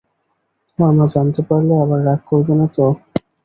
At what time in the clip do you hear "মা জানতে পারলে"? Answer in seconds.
0.97-1.73